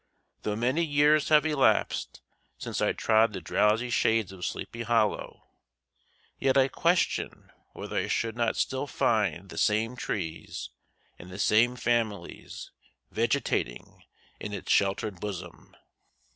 Though 0.41 0.55
many 0.55 0.83
years 0.83 1.29
have 1.29 1.45
elapsed 1.45 2.23
since 2.57 2.81
I 2.81 2.91
trod 2.91 3.33
the 3.33 3.39
drowsy 3.39 3.91
shades 3.91 4.31
of 4.31 4.43
Sleepy 4.47 4.81
Hollow, 4.81 5.43
yet 6.39 6.57
I 6.57 6.69
question 6.69 7.51
whether 7.73 7.97
I 7.97 8.07
should 8.07 8.35
not 8.35 8.55
still 8.57 8.87
find 8.87 9.49
the 9.49 9.59
same 9.59 9.95
trees 9.95 10.71
and 11.19 11.29
the 11.29 11.37
same 11.37 11.75
families 11.75 12.71
vegetating 13.11 14.01
in 14.39 14.53
its 14.53 14.71
sheltered 14.71 15.19
bosom. 15.19 15.75